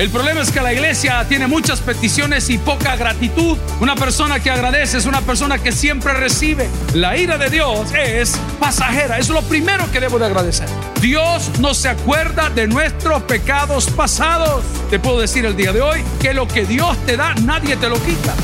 [0.00, 3.58] El problema es que la iglesia tiene muchas peticiones y poca gratitud.
[3.82, 6.70] Una persona que agradece es una persona que siempre recibe.
[6.94, 9.18] La ira de Dios es pasajera.
[9.18, 10.70] Es lo primero que debo de agradecer.
[11.02, 14.64] Dios no se acuerda de nuestros pecados pasados.
[14.88, 17.90] Te puedo decir el día de hoy que lo que Dios te da, nadie te
[17.90, 18.34] lo quita.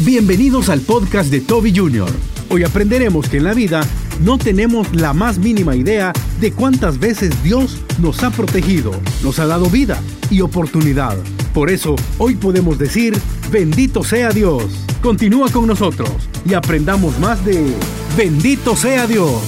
[0.00, 2.10] Bienvenidos al podcast de Toby Jr.
[2.50, 3.82] Hoy aprenderemos que en la vida
[4.20, 8.92] no tenemos la más mínima idea de cuántas veces Dios nos ha protegido,
[9.22, 10.00] nos ha dado vida
[10.30, 11.16] y oportunidad.
[11.52, 13.18] Por eso, hoy podemos decir,
[13.50, 14.64] bendito sea Dios.
[15.02, 16.10] Continúa con nosotros
[16.44, 17.74] y aprendamos más de
[18.16, 19.40] Bendito sea Dios.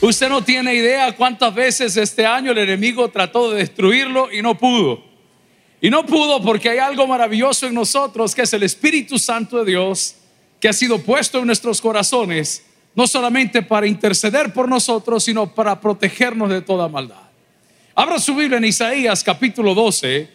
[0.00, 4.56] Usted no tiene idea cuántas veces este año el enemigo trató de destruirlo y no
[4.56, 5.04] pudo.
[5.82, 9.72] Y no pudo porque hay algo maravilloso en nosotros que es el Espíritu Santo de
[9.72, 10.16] Dios
[10.58, 12.64] que ha sido puesto en nuestros corazones
[12.96, 17.20] no solamente para interceder por nosotros, sino para protegernos de toda maldad.
[17.94, 20.28] Abra su Biblia en Isaías capítulo 12,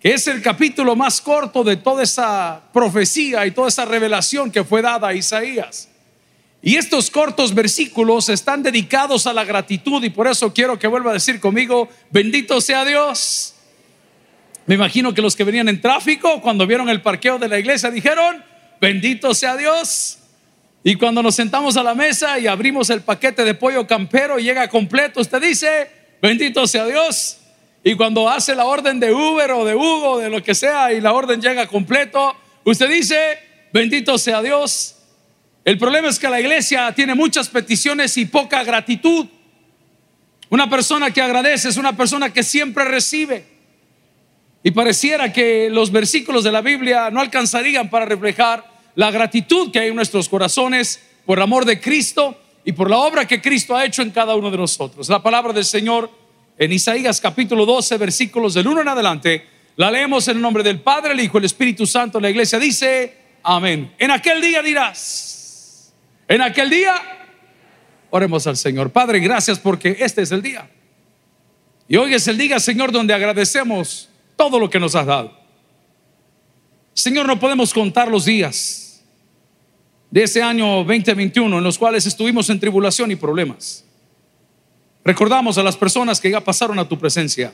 [0.00, 4.62] que es el capítulo más corto de toda esa profecía y toda esa revelación que
[4.62, 5.88] fue dada a Isaías.
[6.62, 11.10] Y estos cortos versículos están dedicados a la gratitud y por eso quiero que vuelva
[11.10, 13.54] a decir conmigo, bendito sea Dios.
[14.66, 17.90] Me imagino que los que venían en tráfico, cuando vieron el parqueo de la iglesia,
[17.90, 18.44] dijeron,
[18.80, 20.18] bendito sea Dios.
[20.88, 24.68] Y cuando nos sentamos a la mesa y abrimos el paquete de pollo campero llega
[24.68, 25.90] completo, usted dice,
[26.22, 27.38] bendito sea Dios.
[27.82, 31.00] Y cuando hace la orden de Uber o de Hugo, de lo que sea, y
[31.00, 33.36] la orden llega completo, usted dice,
[33.72, 34.94] bendito sea Dios.
[35.64, 39.26] El problema es que la iglesia tiene muchas peticiones y poca gratitud.
[40.50, 43.44] Una persona que agradece es una persona que siempre recibe.
[44.62, 49.78] Y pareciera que los versículos de la Biblia no alcanzarían para reflejar la gratitud que
[49.78, 53.76] hay en nuestros corazones por el amor de Cristo y por la obra que Cristo
[53.76, 55.08] ha hecho en cada uno de nosotros.
[55.08, 56.10] La palabra del Señor
[56.58, 60.80] en Isaías capítulo 12, versículos del 1 en adelante, la leemos en el nombre del
[60.80, 62.18] Padre, el Hijo, el Espíritu Santo.
[62.18, 63.92] La iglesia dice, amén.
[63.98, 65.92] En aquel día dirás,
[66.26, 66.94] en aquel día,
[68.08, 68.90] oremos al Señor.
[68.90, 70.70] Padre, gracias porque este es el día.
[71.86, 75.38] Y hoy es el día, Señor, donde agradecemos todo lo que nos has dado.
[76.94, 78.84] Señor, no podemos contar los días
[80.10, 83.84] de ese año 2021 en los cuales estuvimos en tribulación y problemas.
[85.04, 87.52] Recordamos a las personas que ya pasaron a tu presencia.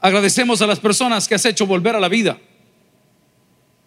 [0.00, 2.38] Agradecemos a las personas que has hecho volver a la vida.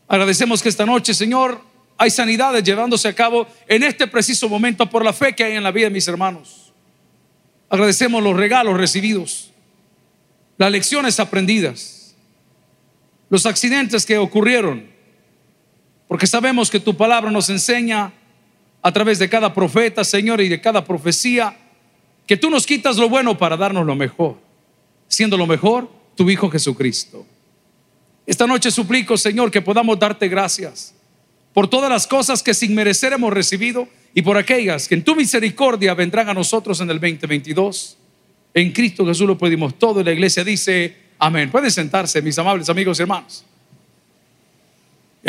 [0.07, 1.61] Agradecemos que esta noche, Señor,
[1.97, 5.63] hay sanidades llevándose a cabo en este preciso momento por la fe que hay en
[5.63, 6.73] la vida de mis hermanos.
[7.69, 9.51] Agradecemos los regalos recibidos,
[10.57, 12.15] las lecciones aprendidas,
[13.29, 14.88] los accidentes que ocurrieron,
[16.09, 18.11] porque sabemos que tu palabra nos enseña
[18.81, 21.55] a través de cada profeta, Señor, y de cada profecía,
[22.25, 24.37] que tú nos quitas lo bueno para darnos lo mejor,
[25.07, 27.27] siendo lo mejor tu Hijo Jesucristo.
[28.25, 30.95] Esta noche suplico, Señor, que podamos darte gracias
[31.53, 35.15] por todas las cosas que sin merecer hemos recibido y por aquellas que en tu
[35.15, 37.97] misericordia vendrán a nosotros en el 2022.
[38.55, 41.51] En Cristo Jesús lo pedimos todo y la iglesia dice, amén.
[41.51, 43.45] Pueden sentarse, mis amables amigos y hermanos.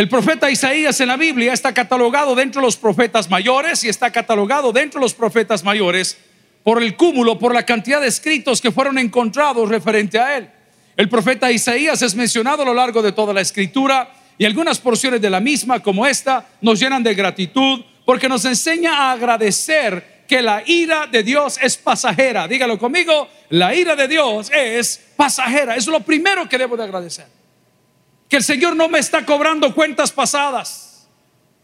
[0.00, 4.10] El profeta Isaías en la Biblia está catalogado dentro de los profetas mayores y está
[4.10, 6.16] catalogado dentro de los profetas mayores
[6.62, 10.48] por el cúmulo, por la cantidad de escritos que fueron encontrados referente a él.
[10.96, 15.20] El profeta Isaías es mencionado a lo largo de toda la escritura y algunas porciones
[15.20, 20.40] de la misma, como esta, nos llenan de gratitud porque nos enseña a agradecer que
[20.40, 22.48] la ira de Dios es pasajera.
[22.48, 25.76] Dígalo conmigo, la ira de Dios es pasajera.
[25.76, 27.39] Es lo primero que debo de agradecer
[28.30, 31.08] que el Señor no me está cobrando cuentas pasadas.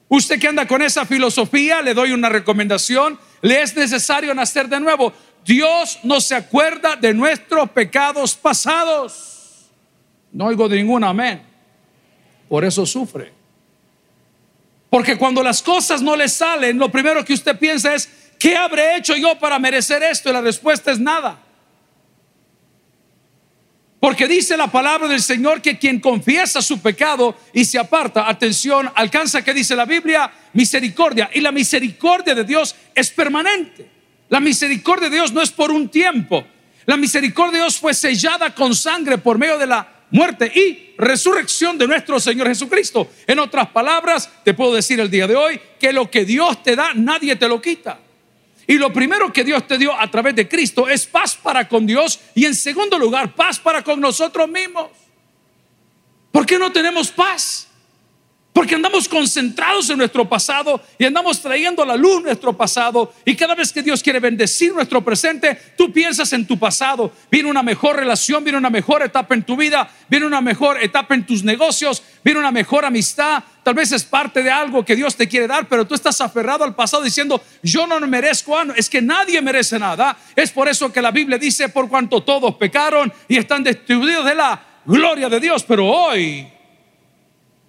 [0.09, 4.81] Usted que anda con esa filosofía, le doy una recomendación, le es necesario nacer de
[4.81, 5.13] nuevo.
[5.45, 9.71] Dios no se acuerda de nuestros pecados pasados.
[10.33, 11.41] No oigo de ningún amén.
[12.49, 13.33] Por eso sufre.
[14.91, 18.09] Porque cuando las cosas no le salen, lo primero que usted piensa es,
[18.41, 20.31] ¿qué habré hecho yo para merecer esto?
[20.31, 21.46] Y la respuesta es nada.
[24.07, 28.89] Porque dice la palabra del Señor que quien confiesa su pecado y se aparta, atención,
[28.95, 31.29] alcanza que dice la Biblia, misericordia.
[31.35, 33.91] Y la misericordia de Dios es permanente.
[34.29, 36.47] La misericordia de Dios no es por un tiempo.
[36.85, 41.77] La misericordia de Dios fue sellada con sangre por medio de la muerte y resurrección
[41.77, 43.11] de nuestro Señor Jesucristo.
[43.27, 46.77] En otras palabras, te puedo decir el día de hoy que lo que Dios te
[46.77, 47.99] da, nadie te lo quita.
[48.67, 51.87] Y lo primero que Dios te dio a través de Cristo es paz para con
[51.87, 54.89] Dios y en segundo lugar, paz para con nosotros mismos.
[56.33, 57.69] ¿Por qué no tenemos paz?
[58.57, 63.13] Porque andamos concentrados en nuestro pasado y andamos trayendo a la luz nuestro pasado.
[63.23, 67.13] Y cada vez que Dios quiere bendecir nuestro presente, tú piensas en tu pasado.
[67.31, 71.15] Viene una mejor relación, viene una mejor etapa en tu vida, viene una mejor etapa
[71.15, 73.45] en tus negocios, viene una mejor amistad.
[73.63, 76.65] Tal vez es parte de algo que Dios te quiere dar, pero tú estás aferrado
[76.65, 78.59] al pasado diciendo, yo no merezco.
[78.75, 80.17] Es que nadie merece nada.
[80.35, 84.35] Es por eso que la Biblia dice, por cuanto todos pecaron y están destruidos de
[84.35, 85.63] la gloria de Dios.
[85.63, 86.56] Pero hoy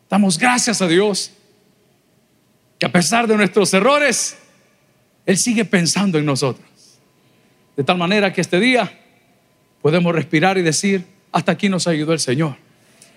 [0.10, 1.32] Damos gracias a Dios
[2.80, 4.38] que a pesar de nuestros errores,
[5.26, 6.66] Él sigue pensando en nosotros.
[7.76, 8.92] De tal manera que este día
[9.82, 12.56] podemos respirar y decir, hasta aquí nos ayudó el Señor.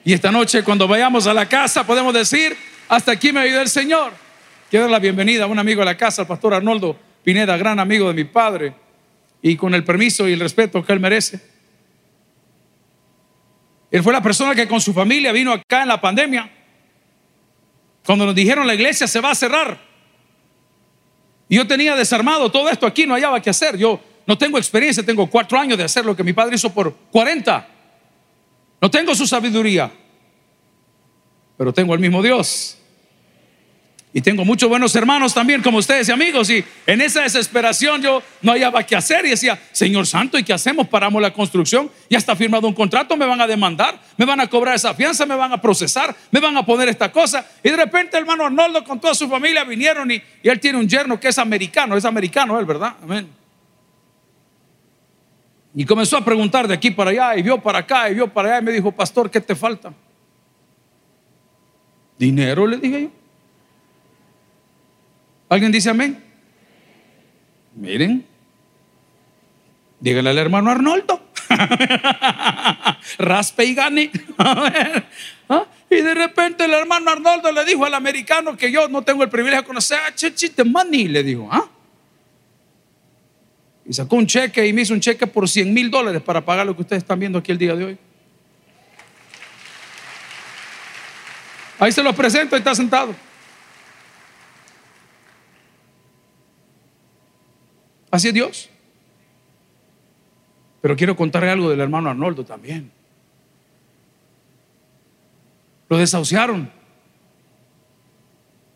[0.04, 2.56] Y esta noche cuando vayamos a la casa podemos decir,
[2.88, 4.12] hasta aquí me ayudó el Señor.
[4.68, 7.78] Quiero dar la bienvenida a un amigo de la casa, el pastor Arnoldo Pineda, gran
[7.78, 8.74] amigo de mi padre,
[9.42, 11.40] y con el permiso y el respeto que él merece.
[13.90, 16.50] Él fue la persona que con su familia vino acá en la pandemia
[18.10, 19.78] cuando nos dijeron la iglesia se va a cerrar.
[21.48, 23.78] Y yo tenía desarmado todo esto aquí, no hallaba qué hacer.
[23.78, 26.92] Yo no tengo experiencia, tengo cuatro años de hacer lo que mi padre hizo por
[26.92, 27.68] 40.
[28.80, 29.92] No tengo su sabiduría,
[31.56, 32.78] pero tengo el mismo Dios.
[34.12, 36.50] Y tengo muchos buenos hermanos también como ustedes y amigos.
[36.50, 39.24] Y en esa desesperación yo no hallaba qué hacer.
[39.24, 40.88] Y decía, Señor Santo, ¿y qué hacemos?
[40.88, 41.88] Paramos la construcción.
[42.08, 45.26] Ya está firmado un contrato, me van a demandar, me van a cobrar esa fianza,
[45.26, 47.46] me van a procesar, me van a poner esta cosa.
[47.62, 50.78] Y de repente el hermano Arnoldo con toda su familia vinieron y, y él tiene
[50.78, 51.96] un yerno que es americano.
[51.96, 52.96] Es americano él, ¿verdad?
[53.04, 53.28] Amén.
[55.72, 58.48] Y comenzó a preguntar de aquí para allá y vio para acá y vio para
[58.48, 59.92] allá y me dijo, pastor, ¿qué te falta?
[62.18, 63.19] Dinero, le dije yo.
[65.50, 66.22] ¿Alguien dice amén?
[67.74, 68.24] Miren,
[69.98, 71.20] dígale al hermano Arnoldo.
[73.18, 74.12] Raspe y gane.
[75.48, 75.66] ¿Ah?
[75.90, 79.28] Y de repente el hermano Arnoldo le dijo al americano que yo no tengo el
[79.28, 81.48] privilegio de conocer a Chechite Money, le dijo.
[81.50, 81.68] ¿ah?
[83.84, 86.64] Y sacó un cheque y me hizo un cheque por 100 mil dólares para pagar
[86.64, 87.98] lo que ustedes están viendo aquí el día de hoy.
[91.80, 93.16] Ahí se lo presento, está sentado.
[98.10, 98.68] Así es Dios.
[100.80, 102.90] Pero quiero contarle algo del hermano Arnoldo también.
[105.88, 106.70] Lo desahuciaron.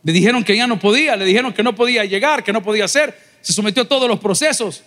[0.02, 2.84] Le dijeron que ya no podía, le dijeron que no podía llegar, que no podía
[2.84, 3.18] hacer.
[3.40, 4.84] Se sometió a todos los procesos.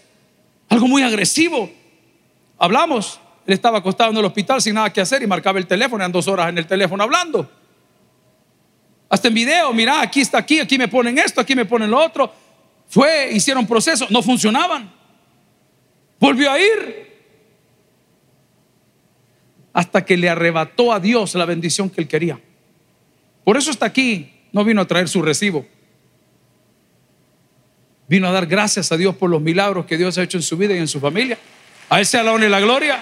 [0.70, 1.72] Algo muy agresivo.
[2.60, 3.20] Hablamos.
[3.48, 6.04] Él estaba acostado en el hospital sin nada que hacer y marcaba el teléfono.
[6.04, 7.50] Eran dos horas en el teléfono hablando.
[9.10, 12.04] Hasta en video, mira, aquí está aquí, aquí me ponen esto, aquí me ponen lo
[12.04, 12.32] otro.
[12.88, 14.92] Fue, hicieron procesos, no funcionaban.
[16.19, 17.07] Volvió a ir.
[19.74, 22.39] Hasta que le arrebató a Dios la bendición que él quería.
[23.44, 24.34] Por eso está aquí.
[24.51, 25.66] No vino a traer su recibo.
[28.07, 30.57] Vino a dar gracias a Dios por los milagros que Dios ha hecho en su
[30.57, 31.38] vida y en su familia.
[31.90, 33.00] A Él sea y la gloria.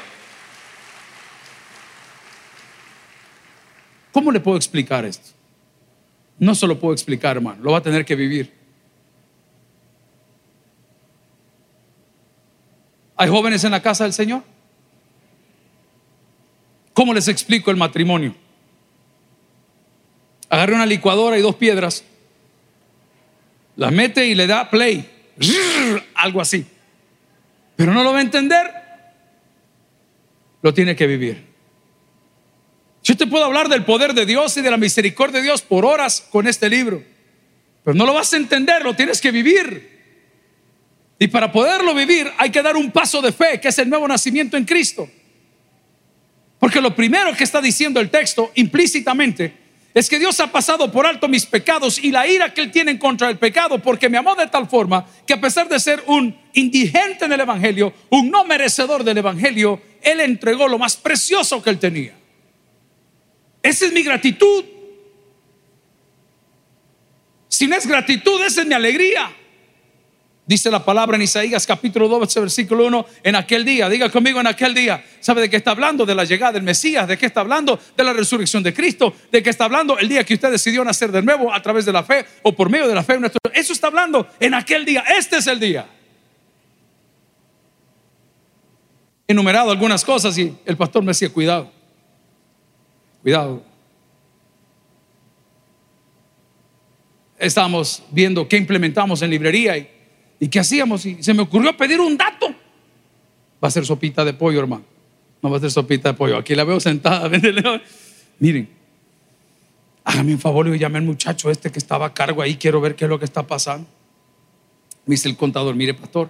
[4.12, 5.30] ¿Cómo le puedo explicar esto?
[6.40, 7.64] No se lo puedo explicar, hermano.
[7.64, 8.65] Lo va a tener que vivir.
[13.18, 14.44] ¿Hay jóvenes en la casa del Señor?
[16.94, 18.36] ¿Cómo les explico el matrimonio?
[20.50, 22.04] Agarre una licuadora y dos piedras,
[23.76, 25.10] las mete y le da play,
[26.16, 26.66] algo así.
[27.76, 28.72] Pero no lo va a entender,
[30.62, 31.46] lo tiene que vivir.
[33.04, 35.86] Yo te puedo hablar del poder de Dios y de la misericordia de Dios por
[35.86, 37.04] horas con este libro,
[37.84, 39.95] pero no lo vas a entender, lo tienes que vivir.
[41.18, 44.08] Y para poderlo vivir hay que dar un paso de fe, que es el nuevo
[44.08, 45.10] nacimiento en Cristo.
[46.60, 51.06] Porque lo primero que está diciendo el texto implícitamente es que Dios ha pasado por
[51.06, 54.18] alto mis pecados y la ira que Él tiene en contra del pecado, porque me
[54.18, 58.30] amó de tal forma que a pesar de ser un indigente en el Evangelio, un
[58.30, 62.14] no merecedor del Evangelio, Él entregó lo más precioso que Él tenía.
[63.64, 64.66] Esa es mi gratitud.
[67.48, 69.34] Si no es gratitud, esa es mi alegría.
[70.48, 74.46] Dice la palabra en Isaías capítulo 2, versículo 1, en aquel día, diga conmigo en
[74.46, 76.06] aquel día, ¿sabe de qué está hablando?
[76.06, 77.80] De la llegada del Mesías, de qué está hablando?
[77.98, 81.12] De la resurrección de Cristo, de qué está hablando el día que usted decidió nacer
[81.12, 83.20] de nuevo a través de la fe o por medio de la fe.
[83.54, 85.88] Eso está hablando en aquel día, este es el día.
[89.28, 91.72] Enumerado algunas cosas y el pastor me decía, cuidado,
[93.24, 93.64] cuidado.
[97.40, 99.95] Estábamos viendo qué implementamos en librería y
[100.40, 101.06] ¿Y qué hacíamos?
[101.06, 102.48] Y se me ocurrió pedir un dato.
[103.64, 104.84] Va a ser sopita de pollo, hermano.
[105.42, 106.38] No va a ser sopita de pollo.
[106.38, 107.30] Aquí la veo sentada.
[108.40, 108.70] Miren,
[110.04, 112.96] hágame un favor y llame al muchacho este que estaba a cargo ahí, quiero ver
[112.96, 113.88] qué es lo que está pasando.
[115.06, 116.30] Me dice el contador, mire pastor,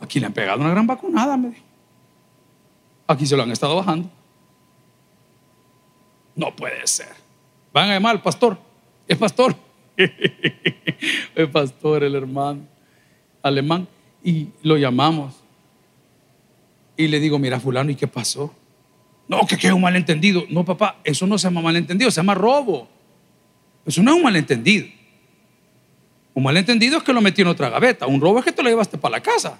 [0.00, 1.54] aquí le han pegado una gran vacunada, me.
[3.06, 4.10] Aquí se lo han estado bajando.
[6.36, 7.12] No puede ser.
[7.72, 8.58] Van a llamar al pastor.
[9.06, 9.54] Es pastor.
[11.34, 12.74] es pastor el hermano
[13.44, 13.86] alemán.
[14.22, 15.34] Y lo llamamos.
[16.96, 18.54] Y le digo, mira fulano, ¿y qué pasó?
[19.28, 20.44] No, que, es un malentendido.
[20.48, 22.88] No, papá, eso no se llama malentendido, se llama robo.
[23.84, 24.86] Eso no es un malentendido.
[26.32, 28.06] Un malentendido es que lo metí en otra gaveta.
[28.06, 29.58] Un robo es que te lo llevaste para la casa.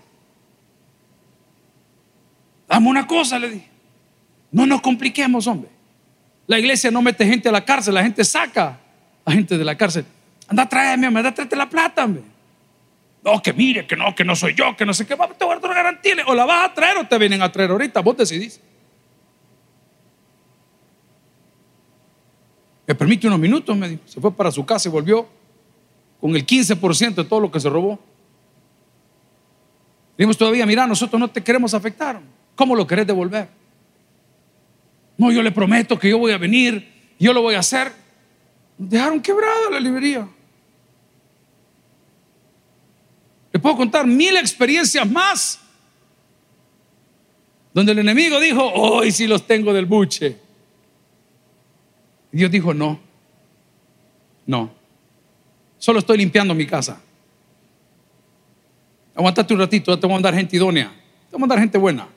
[2.68, 3.68] Dame una cosa, le dije.
[4.50, 5.70] No nos compliquemos, hombre.
[6.46, 8.78] La iglesia no mete gente a la cárcel, la gente saca
[9.24, 10.04] a gente de la cárcel.
[10.48, 12.22] Anda, tráeme, anda, tráete la plata, hombre.
[13.24, 15.16] No, que mire, que no, que no soy yo, que no sé qué.
[15.16, 16.16] Te voy a una garantía.
[16.26, 18.00] O la vas a traer o te vienen a traer ahorita.
[18.00, 18.60] Vos decidís.
[22.86, 24.02] Me permite unos minutos, me dijo.
[24.04, 25.26] Se fue para su casa y volvió
[26.20, 27.98] con el 15% de todo lo que se robó.
[30.18, 32.20] Dijimos todavía, mira, nosotros no te queremos afectar.
[32.54, 33.48] ¿Cómo lo querés devolver?
[35.16, 38.03] No, yo le prometo que yo voy a venir, yo lo voy a hacer.
[38.76, 40.28] Dejaron quebrada la librería.
[43.52, 45.60] Le puedo contar mil experiencias más
[47.72, 50.38] donde el enemigo dijo, hoy sí los tengo del buche.
[52.32, 53.00] Y Dios dijo, no,
[54.46, 54.72] no,
[55.78, 57.00] solo estoy limpiando mi casa.
[59.14, 62.08] Aguantate un ratito, te voy a mandar gente idónea, te voy a mandar gente buena.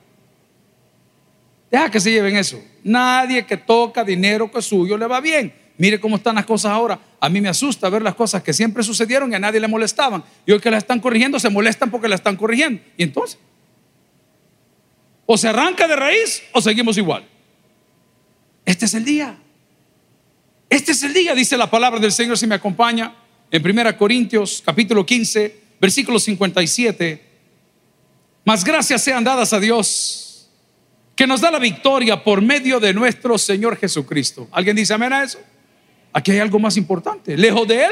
[1.70, 2.64] Deja que se lleven eso.
[2.84, 5.54] Nadie que toca dinero que es suyo le va bien.
[5.78, 7.00] Mire cómo están las cosas ahora.
[7.20, 10.24] A mí me asusta ver las cosas que siempre sucedieron y a nadie le molestaban.
[10.46, 12.82] Y hoy que las están corrigiendo, se molestan porque las están corrigiendo.
[12.98, 13.38] Y entonces,
[15.26, 17.28] o se arranca de raíz o seguimos igual.
[18.66, 19.38] Este es el día.
[20.70, 23.14] Este es el día, dice la palabra del Señor, si me acompaña,
[23.50, 27.24] en 1 Corintios capítulo 15, versículo 57.
[28.44, 30.50] Más gracias sean dadas a Dios
[31.16, 34.48] que nos da la victoria por medio de nuestro Señor Jesucristo.
[34.52, 35.40] ¿Alguien dice amén a eso?
[36.14, 37.38] Aquí hay algo más importante.
[37.38, 37.92] ¿Lejos de Él?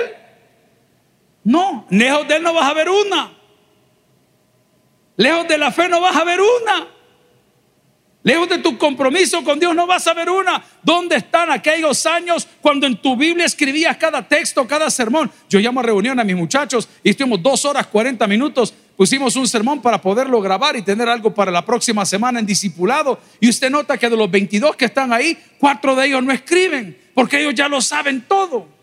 [1.44, 3.32] No, lejos de Él no vas a ver una.
[5.18, 6.88] Lejos de la fe no vas a ver una.
[8.24, 10.64] Lejos de tu compromiso con Dios no vas a ver una.
[10.82, 15.32] ¿Dónde están aquellos años cuando en tu Biblia escribías cada texto, cada sermón?
[15.48, 19.48] Yo llamo a reunión a mis muchachos y estuvimos dos horas, 40 minutos pusimos un
[19.48, 23.20] sermón para poderlo grabar y tener algo para la próxima semana en discipulado.
[23.40, 26.98] Y usted nota que de los 22 que están ahí, cuatro de ellos no escriben,
[27.14, 28.76] porque ellos ya lo saben todo.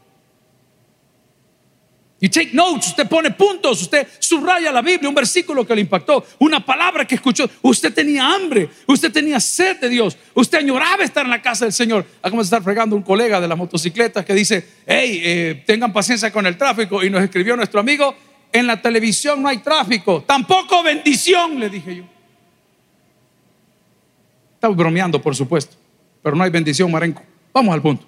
[2.25, 6.25] Y take notes, usted pone puntos, usted subraya la Biblia, un versículo que le impactó,
[6.38, 7.50] una palabra que escuchó.
[7.62, 11.73] Usted tenía hambre, usted tenía sed de Dios, usted añoraba estar en la casa del
[11.73, 12.07] Señor.
[12.21, 16.31] Acabamos de estar fregando un colega de las motocicletas que dice: Hey, eh, tengan paciencia
[16.31, 17.02] con el tráfico.
[17.02, 18.14] Y nos escribió nuestro amigo:
[18.53, 22.05] en la televisión no hay tráfico, tampoco bendición, le dije yo.
[24.55, 25.77] Estaba bromeando, por supuesto,
[26.23, 27.23] pero no hay bendición, Marenco.
[27.53, 28.07] Vamos al punto.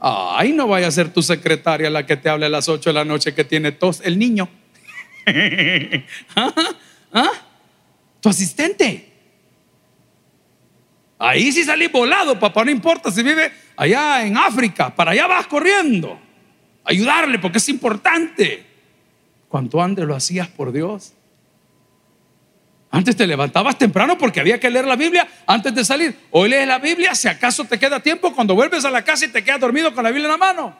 [0.00, 2.94] Ay, no vaya a ser tu secretaria la que te hable a las 8 de
[2.94, 4.48] la noche que tiene tos, el niño.
[6.34, 6.52] ¿Ah?
[7.12, 7.30] ¿Ah?
[8.20, 9.12] Tu asistente.
[11.18, 15.46] Ahí sí salí volado, papá, no importa si vive allá en África, para allá vas
[15.46, 16.31] corriendo
[16.84, 18.66] ayudarle porque es importante.
[19.48, 21.12] Cuanto antes lo hacías por Dios.
[22.90, 26.14] Antes te levantabas temprano porque había que leer la Biblia antes de salir.
[26.30, 29.28] Hoy lees la Biblia, si acaso te queda tiempo cuando vuelves a la casa y
[29.28, 30.76] te quedas dormido con la Biblia en la mano.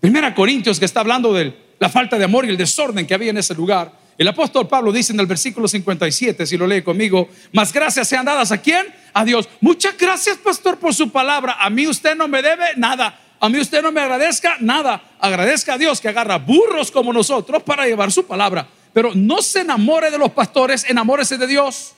[0.00, 3.30] Primera Corintios que está hablando de la falta de amor y el desorden que había
[3.30, 3.99] en ese lugar.
[4.20, 8.26] El apóstol Pablo dice en el versículo 57, si lo lee conmigo, más gracias sean
[8.26, 8.86] dadas a quién?
[9.14, 9.48] A Dios.
[9.62, 11.56] Muchas gracias, pastor, por su palabra.
[11.58, 13.18] A mí usted no me debe nada.
[13.40, 15.02] A mí usted no me agradezca nada.
[15.18, 18.68] Agradezca a Dios que agarra burros como nosotros para llevar su palabra.
[18.92, 21.94] Pero no se enamore de los pastores, enamórese de Dios.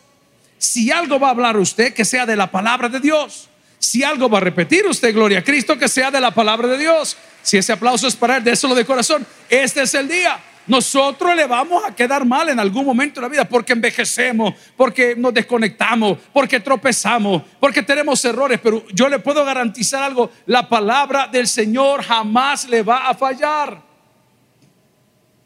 [0.58, 3.48] Si algo va a hablar usted, que sea de la palabra de Dios.
[3.80, 6.78] Si algo va a repetir usted, gloria a Cristo, que sea de la palabra de
[6.78, 7.16] Dios.
[7.42, 9.26] Si ese aplauso es para él, déselo de corazón.
[9.50, 13.28] Este es el día nosotros le vamos a quedar mal en algún momento de la
[13.28, 18.61] vida porque envejecemos, porque nos desconectamos, porque tropezamos, porque tenemos errores.
[18.62, 23.83] Pero yo le puedo garantizar algo, la palabra del Señor jamás le va a fallar.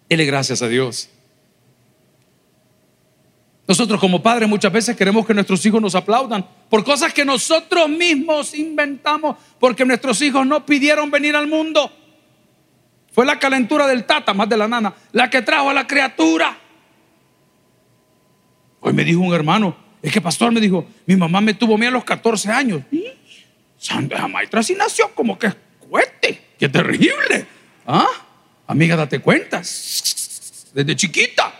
[0.08, 1.08] Dele gracias a Dios.
[3.66, 7.88] Nosotros como padres muchas veces queremos que nuestros hijos nos aplaudan por cosas que nosotros
[7.88, 11.90] mismos inventamos porque nuestros hijos no pidieron venir al mundo.
[13.16, 16.54] Fue la calentura del tata, más de la nana, la que trajo a la criatura.
[18.78, 21.92] Hoy me dijo un hermano, Es que pastor me dijo, mi mamá me tuvo miedo
[21.92, 22.82] a los 14 años.
[22.92, 23.06] Y
[23.78, 25.50] Santa Maestra así nació como que
[25.88, 27.46] cuete, qué terrible.
[27.86, 28.06] ¿Ah?
[28.66, 29.60] Amiga, date cuenta.
[29.60, 31.54] Desde chiquita.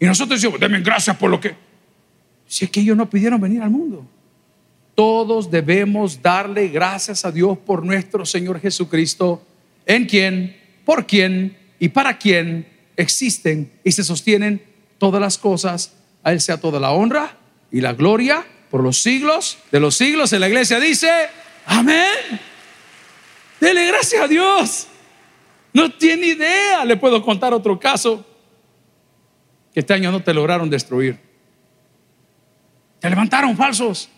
[0.00, 1.54] Y nosotros decimos, denme gracias por lo que...
[2.46, 4.06] Si es que ellos no pidieron venir al mundo.
[4.94, 9.42] Todos debemos darle gracias a Dios por nuestro Señor Jesucristo,
[9.86, 14.62] en quien, por quien y para quien existen y se sostienen
[14.98, 15.94] todas las cosas.
[16.22, 17.36] A Él sea toda la honra
[17.70, 20.32] y la gloria por los siglos de los siglos.
[20.32, 21.10] En la iglesia dice,
[21.66, 22.40] amén.
[23.60, 24.86] Dele gracias a Dios.
[25.72, 26.84] No tiene idea.
[26.84, 28.24] Le puedo contar otro caso
[29.72, 31.18] que este año no te lograron destruir.
[33.00, 34.08] Te levantaron falsos.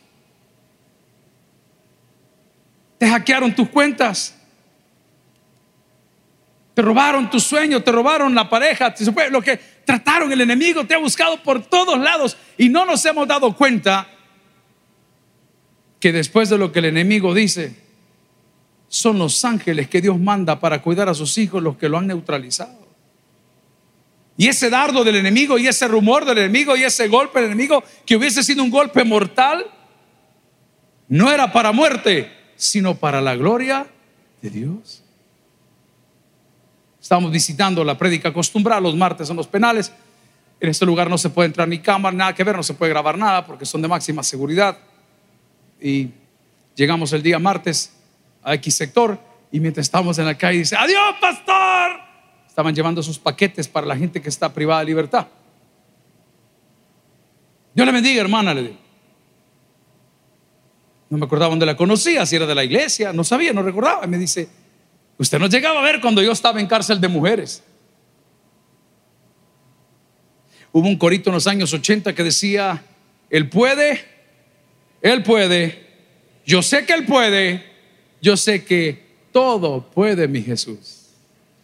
[2.99, 4.36] Te hackearon tus cuentas.
[6.76, 8.95] Te robaron tus sueños, te robaron la pareja,
[9.30, 13.26] lo que trataron el enemigo, te ha buscado por todos lados y no nos hemos
[13.26, 14.06] dado cuenta
[15.99, 17.75] que después de lo que el enemigo dice,
[18.88, 22.09] son los ángeles que Dios manda para cuidar a sus hijos los que lo han
[22.09, 22.87] neutralizado.
[24.37, 27.83] Y ese dardo del enemigo y ese rumor del enemigo y ese golpe del enemigo
[28.04, 29.64] que hubiese sido un golpe mortal,
[31.09, 33.87] no era para muerte, sino para la gloria
[34.42, 35.06] de Dios.
[37.07, 39.93] Estamos visitando la prédica acostumbrada los martes en los penales.
[40.59, 42.91] En este lugar no se puede entrar ni cámara, nada que ver, no se puede
[42.91, 44.77] grabar nada porque son de máxima seguridad.
[45.81, 46.09] Y
[46.75, 47.95] llegamos el día martes
[48.43, 49.21] a X sector
[49.53, 51.93] y mientras estamos en la calle dice, adiós pastor.
[52.49, 55.29] Estaban llevando sus paquetes para la gente que está privada de libertad.
[57.73, 58.77] Dios le bendiga, hermana, le digo.
[61.11, 64.05] No me acordaba dónde la conocía, si era de la iglesia, no sabía, no recordaba.
[64.05, 64.66] Y me dice,
[65.19, 67.63] Usted no llegaba a ver cuando yo estaba en cárcel de mujeres.
[70.73, 72.83] Hubo un corito en los años 80 que decía,
[73.31, 74.05] Él puede,
[75.01, 75.87] Él puede,
[76.45, 77.65] yo sé que Él puede,
[78.21, 81.07] yo sé que todo puede mi Jesús.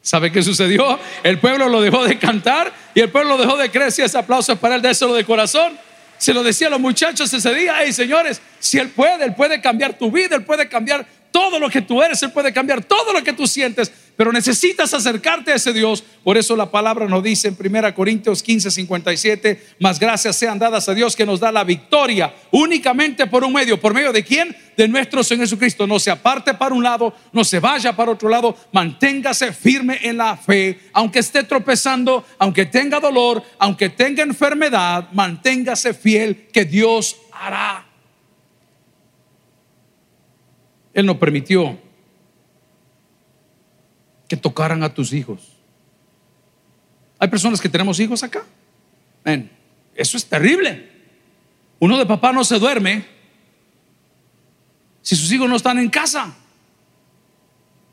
[0.01, 0.99] ¿Sabe qué sucedió?
[1.23, 3.93] El pueblo lo dejó de cantar y el pueblo dejó de creer.
[3.93, 5.79] Si ese aplauso es para él, déselo de corazón.
[6.19, 9.61] Se lo decía a los muchachos ese día, hey señores, si Él puede, Él puede
[9.61, 13.13] cambiar tu vida, Él puede cambiar todo lo que tú eres, Él puede cambiar todo
[13.13, 16.05] lo que tú sientes, pero necesitas acercarte a ese Dios.
[16.23, 20.89] Por eso la palabra nos dice en 1 Corintios 15, 57, más gracias sean dadas
[20.89, 23.81] a Dios que nos da la victoria únicamente por un medio.
[23.81, 24.55] ¿Por medio de quién?
[24.77, 25.87] De nuestro Señor Jesucristo.
[25.87, 30.19] No se aparte para un lado, no se vaya para otro lado, manténgase firme en
[30.19, 37.17] la fe, aunque esté tropezando, aunque tenga dolor, aunque tenga enfermedad, manténgase fiel que Dios
[37.33, 37.92] hará.
[40.95, 41.79] Él no permitió
[44.29, 45.57] que tocaran a tus hijos.
[47.19, 48.45] Hay personas que tenemos hijos acá.
[49.95, 50.91] eso es terrible.
[51.79, 53.05] Uno de papá no se duerme
[55.03, 56.35] si sus hijos no están en casa.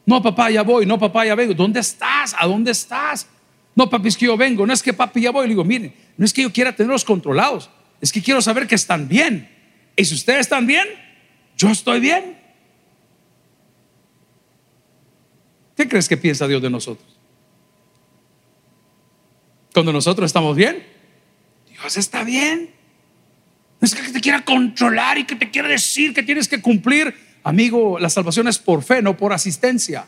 [0.05, 0.85] No, papá, ya voy.
[0.85, 1.53] No, papá, ya vengo.
[1.53, 2.35] ¿Dónde estás?
[2.39, 3.27] ¿A dónde estás?
[3.75, 4.65] No, papi, es que yo vengo.
[4.65, 5.45] No es que papi ya voy.
[5.45, 7.69] Le digo, mire, no es que yo quiera tenerlos controlados.
[8.01, 9.47] Es que quiero saber que están bien.
[9.95, 10.88] Y si ustedes están bien,
[11.55, 12.38] yo estoy bien.
[15.80, 17.08] ¿Qué crees que piensa Dios de nosotros?
[19.74, 20.86] Cuando nosotros estamos bien,
[21.70, 22.72] Dios está bien.
[23.80, 27.15] No es que te quiera controlar y que te quiera decir que tienes que cumplir.
[27.46, 30.06] Amigo, la salvación es por fe, no por asistencia.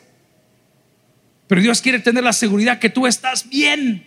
[1.47, 4.05] Pero Dios quiere tener la seguridad que tú estás bien.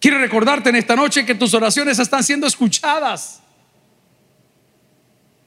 [0.00, 3.42] Quiere recordarte en esta noche que tus oraciones están siendo escuchadas.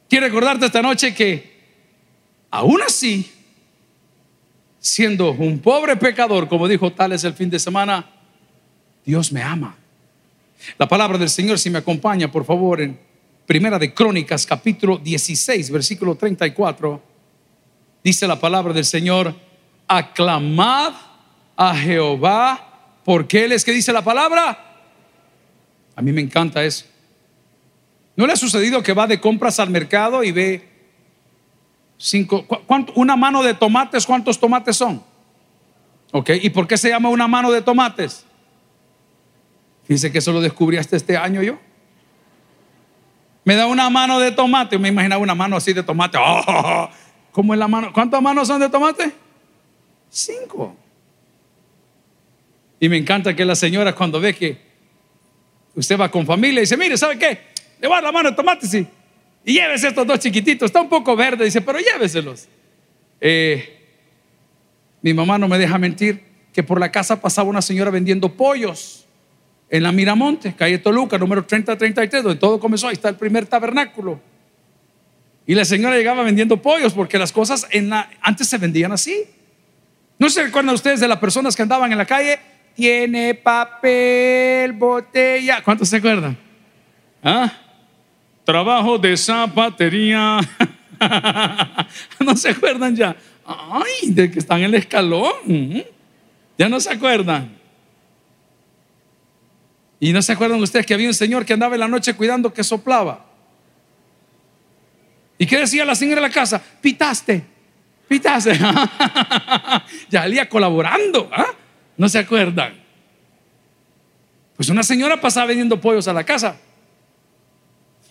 [0.08, 1.58] Quiere recordarte esta noche que
[2.52, 3.34] aún así
[4.80, 8.10] siendo un pobre pecador, como dijo Tales el fin de semana,
[9.06, 9.76] Dios me ama.
[10.78, 13.00] La palabra del Señor, si me acompaña, por favor, en
[13.46, 17.02] Primera de Crónicas, capítulo 16, versículo 34,
[18.04, 19.34] dice la palabra del Señor,
[19.88, 20.94] aclamad
[21.56, 24.66] a Jehová, porque Él es que dice la palabra.
[25.96, 26.86] A mí me encanta eso.
[28.16, 30.77] ¿No le ha sucedido que va de compras al mercado y ve
[31.98, 32.46] Cinco,
[32.96, 35.04] una mano de tomates, ¿cuántos tomates son?
[36.12, 38.26] Ok, ¿y por qué se llama una mano de tomates?
[39.88, 41.58] Dice que eso lo descubrí hasta este año yo.
[43.44, 46.18] Me da una mano de tomate, me imaginaba una mano así de tomate.
[46.22, 46.90] Oh,
[47.32, 47.94] ¿Cómo es la mano?
[47.94, 49.12] ¿Cuántas manos son de tomate?
[50.10, 50.76] Cinco.
[52.80, 54.62] Y me encanta que la señora cuando ve que
[55.76, 57.40] usted va con familia dice, mire, ¿sabe qué?
[57.80, 58.88] Le va la mano de tomate, sí.
[59.48, 62.50] Y llévese estos dos chiquititos, está un poco verde, dice, pero lléveselos.
[63.22, 63.80] Eh,
[65.02, 69.06] mi mamá no me deja mentir que por la casa pasaba una señora vendiendo pollos.
[69.70, 72.90] en la Miramonte, calle Toluca, número 3033, donde todo comenzó.
[72.90, 74.20] Ahí está el primer tabernáculo.
[75.46, 77.66] Y la señora llegaba vendiendo pollos porque las cosas
[78.22, 79.24] antes se vendían así.
[80.20, 82.38] ¿No se recuerdan ustedes de las personas que andaban en la calle?
[82.76, 85.64] Tiene papel, botella.
[85.64, 86.38] ¿Cuántos se acuerdan?
[87.24, 87.67] ¿Ah?
[88.48, 90.40] Trabajo de zapatería.
[92.22, 93.14] no se acuerdan ya.
[93.46, 95.84] Ay, de que están en el escalón.
[96.58, 97.58] Ya no se acuerdan.
[100.00, 102.54] Y no se acuerdan ustedes que había un señor que andaba en la noche cuidando
[102.54, 103.26] que soplaba.
[105.38, 106.64] ¿Y qué decía la señora de la casa?
[106.80, 107.44] Pitaste,
[108.08, 108.54] pitaste.
[110.10, 111.30] ya salía colaborando.
[111.34, 111.48] ¿ah?
[111.98, 112.76] ¿No se acuerdan?
[114.56, 116.62] Pues una señora pasaba vendiendo pollos a la casa.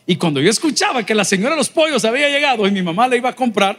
[0.06, 3.08] Y cuando yo escuchaba que la señora de los pollos había llegado y mi mamá
[3.08, 3.78] le iba a comprar,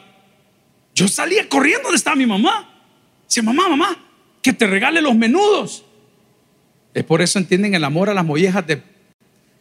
[0.94, 2.70] yo salía corriendo donde estaba mi mamá.
[3.26, 3.98] Decía, mamá, mamá,
[4.42, 5.86] que te regale los menudos.
[6.94, 8.82] Es por eso entienden el amor a las mollejas de,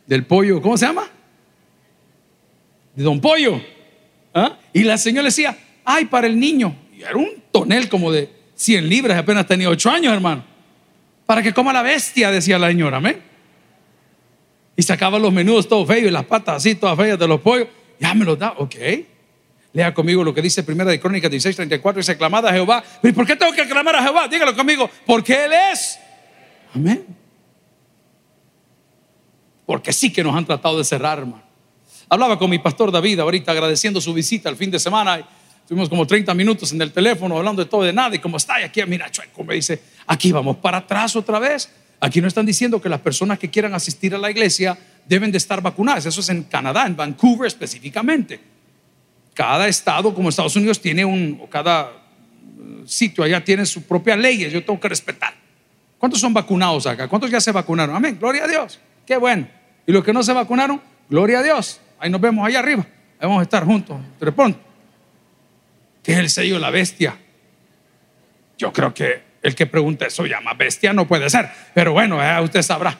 [0.06, 0.60] del pollo.
[0.62, 1.08] ¿Cómo se llama?
[2.94, 3.60] De don Pollo.
[4.34, 4.58] ¿Ah?
[4.72, 6.74] Y la señora decía, ay, para el niño.
[6.96, 10.44] Y era un tonel como de 100 libras, apenas tenía 8 años, hermano.
[11.26, 13.20] Para que coma la bestia, decía la señora, amén.
[14.76, 17.68] Y sacaba los menudos todos feos y las patas así, todas feas de los pollos.
[17.98, 18.74] Ya me los da, ok.
[19.72, 22.00] Lea conmigo lo que dice Primera de Crónicas 16, 34.
[22.00, 22.82] Dice, clamad a Jehová.
[23.02, 24.28] ¿Y por qué tengo que clamar a Jehová?
[24.28, 24.88] Dígalo conmigo.
[25.04, 25.98] Porque Él es.
[26.74, 27.04] Amén.
[29.64, 31.42] Porque sí que nos han tratado de cerrar, hermano.
[32.08, 35.26] Hablaba con mi pastor David ahorita agradeciendo su visita el fin de semana.
[35.60, 38.14] Estuvimos como 30 minutos en el teléfono hablando de todo de nada.
[38.14, 41.68] Y como está, y aquí, mira, Chueco me dice, aquí vamos para atrás otra vez.
[42.00, 44.76] Aquí no están diciendo que las personas que quieran asistir a la iglesia
[45.08, 46.06] deben de estar vacunadas.
[46.06, 48.38] Eso es en Canadá, en Vancouver específicamente.
[49.34, 54.18] Cada estado, como Estados Unidos, tiene un, o cada eh, sitio allá tiene sus propias
[54.18, 54.52] leyes.
[54.52, 55.34] Yo tengo que respetar.
[55.98, 57.08] ¿Cuántos son vacunados acá?
[57.08, 57.96] ¿Cuántos ya se vacunaron?
[57.96, 58.16] Amén.
[58.18, 58.78] Gloria a Dios.
[59.06, 59.48] Qué bueno.
[59.86, 61.80] Y los que no se vacunaron, gloria a Dios.
[61.98, 62.86] Ahí nos vemos allá arriba.
[63.18, 63.98] Ahí vamos a estar juntos.
[64.18, 64.60] Pronto.
[66.02, 67.18] ¿Qué es el sello de la bestia?
[68.58, 71.48] Yo creo que el que pregunta eso llama bestia no puede ser.
[71.72, 72.98] Pero bueno, eh, usted sabrá.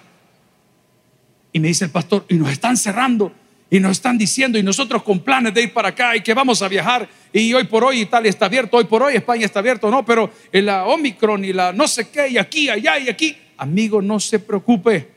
[1.52, 3.32] Y me dice el pastor, y nos están cerrando.
[3.68, 6.62] Y nos están diciendo, y nosotros con planes de ir para acá y que vamos
[6.62, 7.08] a viajar.
[7.32, 10.30] Y hoy por hoy Italia está abierto, hoy por hoy España está abierto, no, pero
[10.52, 13.36] la Omicron y la no sé qué, y aquí, allá y aquí.
[13.56, 15.08] Amigo, no se preocupe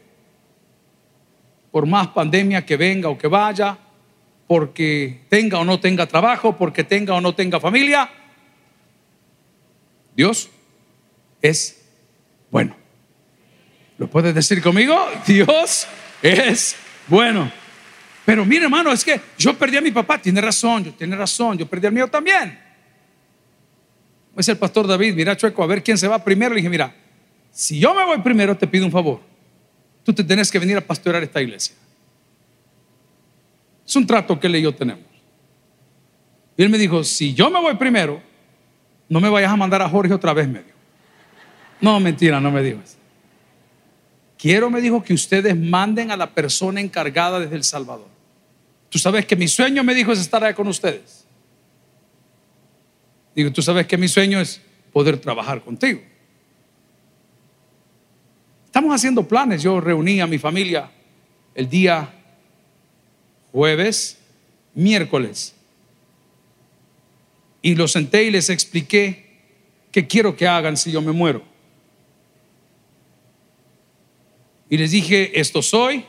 [1.70, 3.78] por más pandemia que venga o que vaya,
[4.48, 8.10] porque tenga o no tenga trabajo, porque tenga o no tenga familia,
[10.16, 10.50] Dios
[11.42, 11.82] es
[12.50, 12.76] bueno.
[13.98, 14.98] ¿Lo puedes decir conmigo?
[15.28, 15.88] Dios
[16.22, 16.76] es
[17.08, 17.52] bueno.
[18.26, 20.22] Pero mire, hermano, es que yo perdí a mi papá.
[20.22, 21.58] Tiene razón, yo tiene razón.
[21.58, 22.60] Yo perdí al mío también.
[24.38, 26.54] Es el pastor David, mira, Chueco, a ver quién se va primero.
[26.54, 26.96] Le dije, mira,
[27.52, 29.30] si yo me voy primero, te pido un favor
[30.10, 31.76] tú te tenés que venir a pastorear esta iglesia.
[33.86, 35.04] Es un trato que él y yo tenemos.
[36.58, 38.20] Y él me dijo, si yo me voy primero,
[39.08, 40.74] no me vayas a mandar a Jorge otra vez, medio.
[41.82, 42.80] No, mentira, no me dijo
[44.38, 48.08] Quiero, me dijo, que ustedes manden a la persona encargada desde El Salvador.
[48.90, 51.26] Tú sabes que mi sueño, me dijo, es estar ahí con ustedes.
[53.36, 54.62] Digo, tú sabes que mi sueño es
[54.94, 56.02] poder trabajar contigo.
[58.66, 59.62] Estamos haciendo planes.
[59.62, 60.90] Yo reuní a mi familia
[61.54, 62.10] el día
[63.52, 64.20] jueves,
[64.74, 65.54] miércoles.
[67.62, 69.42] Y los senté y les expliqué
[69.92, 71.49] qué quiero que hagan si yo me muero.
[74.70, 76.06] Y les dije, esto soy,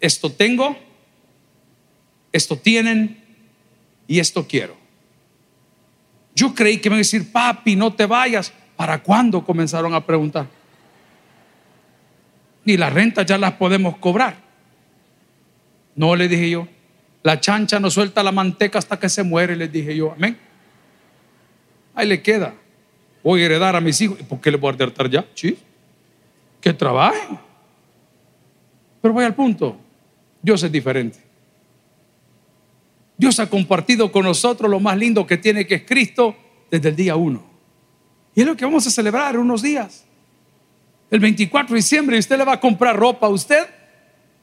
[0.00, 0.76] esto tengo,
[2.32, 3.22] esto tienen
[4.06, 4.76] y esto quiero.
[6.34, 8.52] Yo creí que me iban a decir, papi, no te vayas.
[8.76, 10.46] ¿Para cuándo comenzaron a preguntar?
[12.66, 14.36] ni las rentas ya las podemos cobrar.
[15.94, 16.68] No, le dije yo,
[17.22, 20.36] la chancha no suelta la manteca hasta que se muere, les dije yo, amén.
[21.94, 22.54] Ahí le queda.
[23.22, 24.18] Voy a heredar a mis hijos.
[24.20, 25.24] ¿Y por qué le voy a heredar ya?
[25.34, 25.56] Sí.
[26.66, 27.38] Que trabajen.
[29.00, 29.76] Pero voy al punto.
[30.42, 31.18] Dios es diferente.
[33.16, 36.34] Dios ha compartido con nosotros lo más lindo que tiene, que es Cristo,
[36.68, 37.44] desde el día uno.
[38.34, 40.06] Y es lo que vamos a celebrar unos días
[41.10, 43.64] el 24 de diciembre usted le va a comprar ropa a usted,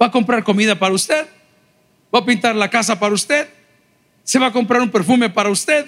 [0.01, 1.27] va a comprar comida para usted,
[2.13, 3.47] va a pintar la casa para usted,
[4.23, 5.86] se va a comprar un perfume para usted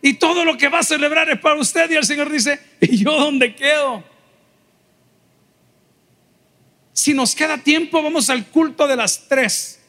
[0.00, 2.96] y todo lo que va a celebrar es para usted y el Señor dice, ¿y
[3.04, 4.02] yo dónde quedo?
[6.94, 9.80] Si nos queda tiempo, vamos al culto de las tres.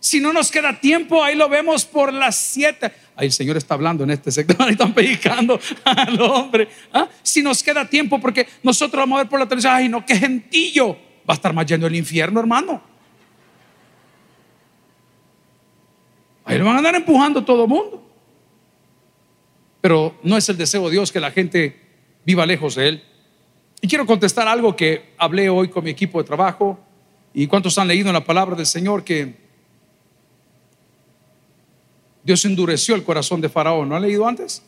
[0.00, 2.92] Si no nos queda tiempo, ahí lo vemos por las siete.
[3.14, 6.66] Ahí el Señor está hablando en este sector, ahí están predicando al hombre.
[6.94, 7.08] ¿ah?
[7.22, 10.16] Si nos queda tiempo, porque nosotros vamos a ver por la televisión, ay no, qué
[10.16, 10.94] gentillo.
[11.28, 12.82] va a estar más el infierno, hermano.
[16.46, 18.02] Ahí lo van a andar empujando todo el mundo.
[19.82, 21.80] Pero no es el deseo de Dios que la gente
[22.24, 23.04] viva lejos de Él.
[23.84, 26.78] Y quiero contestar algo que hablé hoy con mi equipo de trabajo.
[27.34, 29.34] ¿Y cuántos han leído en la palabra del Señor que
[32.22, 33.90] Dios endureció el corazón de Faraón?
[33.90, 34.62] ¿No han leído antes?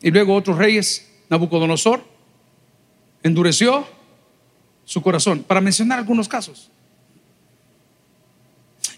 [0.00, 2.02] Y luego otros reyes, Nabucodonosor,
[3.22, 3.86] endureció
[4.86, 6.70] su corazón, para mencionar algunos casos.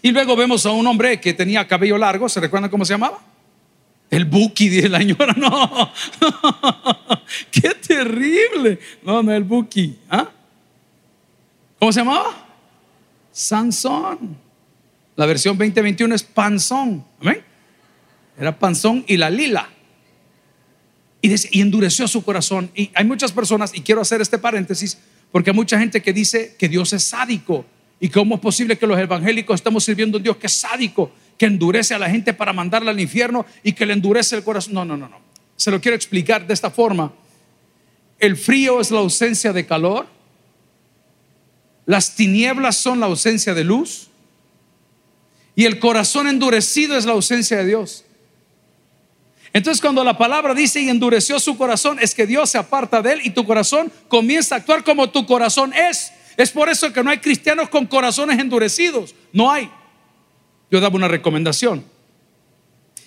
[0.01, 3.32] Y luego vemos a un hombre que tenía cabello largo, ¿se recuerdan cómo se llamaba?
[4.13, 5.91] El Buki, dice la señora, no,
[7.51, 8.77] qué terrible.
[9.01, 9.97] No, no, el Buki.
[10.07, 10.29] ¿ah?
[11.79, 12.45] ¿Cómo se llamaba?
[13.31, 14.37] Sansón.
[15.15, 17.03] La versión 2021 es Panzón.
[17.21, 17.41] Amén.
[18.37, 19.67] Era Panzón y la lila.
[21.19, 22.69] Y, endureció su corazón.
[22.75, 24.99] Y hay muchas personas, y quiero hacer este paréntesis,
[25.31, 27.65] porque hay mucha gente que dice que Dios es sádico.
[27.99, 31.11] ¿Y cómo es posible que los evangélicos estamos sirviendo a un Dios que es sádico?
[31.37, 34.73] Que endurece a la gente para mandarla al infierno y que le endurece el corazón.
[34.73, 35.17] No, no, no, no.
[35.55, 37.11] Se lo quiero explicar de esta forma.
[38.19, 40.07] El frío es la ausencia de calor.
[41.85, 44.09] Las tinieblas son la ausencia de luz.
[45.55, 48.05] Y el corazón endurecido es la ausencia de Dios.
[49.51, 53.13] Entonces cuando la palabra dice y endureció su corazón, es que Dios se aparta de
[53.13, 56.11] él y tu corazón comienza a actuar como tu corazón es.
[56.37, 59.13] Es por eso que no hay cristianos con corazones endurecidos.
[59.31, 59.69] No hay
[60.69, 61.83] yo daba una recomendación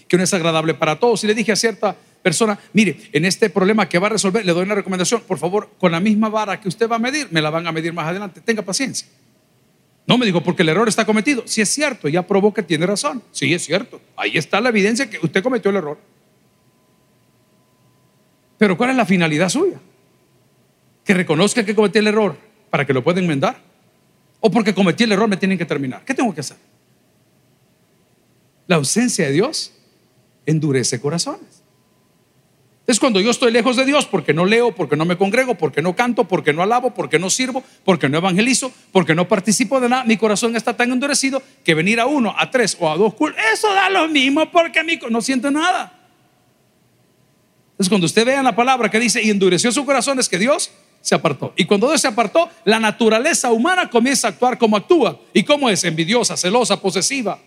[0.08, 1.24] que no es agradable para todos.
[1.24, 4.52] Y le dije a cierta persona, mire, en este problema que va a resolver, le
[4.52, 7.40] doy una recomendación, por favor, con la misma vara que usted va a medir, me
[7.40, 9.06] la van a medir más adelante, tenga paciencia.
[10.06, 11.42] No me dijo, porque el error está cometido.
[11.46, 13.22] Si es cierto, ya probó que tiene razón.
[13.32, 14.00] Sí, es cierto.
[14.16, 15.98] Ahí está la evidencia que usted cometió el error.
[18.56, 19.80] Pero ¿cuál es la finalidad suya?
[21.04, 22.36] Que reconozca que cometí el error
[22.70, 23.60] para que lo pueda enmendar.
[24.38, 26.04] O porque cometí el error me tienen que terminar.
[26.04, 26.56] ¿Qué tengo que hacer?
[28.66, 29.72] La ausencia de Dios
[30.44, 31.62] endurece corazones.
[32.86, 35.82] Es cuando yo estoy lejos de Dios porque no leo, porque no me congrego, porque
[35.82, 39.88] no canto, porque no alabo, porque no sirvo, porque no evangelizo, porque no participo de
[39.88, 43.14] nada, mi corazón está tan endurecido que venir a uno, a tres o a dos
[43.52, 45.92] eso da lo mismo porque mi no siente nada.
[47.76, 50.70] Es cuando usted vea la palabra que dice y endureció su corazón es que Dios
[51.00, 51.52] se apartó.
[51.56, 55.20] Y cuando Dios se apartó, la naturaleza humana comienza a actuar como actúa.
[55.34, 55.82] ¿Y cómo es?
[55.84, 57.38] Envidiosa, celosa, posesiva,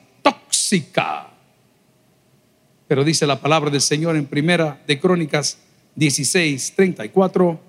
[2.88, 5.60] Pero dice la palabra del Señor en primera de Crónicas
[5.96, 7.60] 16, 34,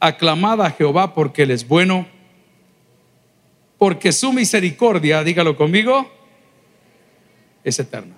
[0.00, 2.06] aclamad a Jehová porque Él es bueno,
[3.78, 6.10] porque su misericordia, dígalo conmigo,
[7.64, 8.16] es eterna.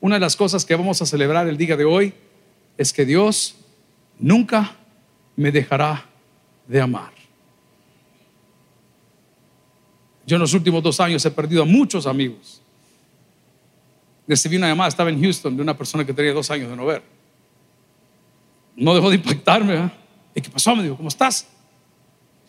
[0.00, 2.12] Una de las cosas que vamos a celebrar el día de hoy
[2.76, 3.56] es que Dios
[4.18, 4.76] nunca
[5.34, 6.04] me dejará
[6.66, 7.12] de amar.
[10.26, 12.62] Yo en los últimos dos años he perdido a muchos amigos
[14.26, 16.86] recibí una llamada, estaba en Houston, de una persona que tenía dos años de no
[16.86, 17.02] ver.
[18.74, 19.74] No dejó de impactarme.
[19.74, 19.90] ¿eh?
[20.34, 20.74] ¿Y qué pasó?
[20.74, 21.48] Me dijo, ¿cómo estás?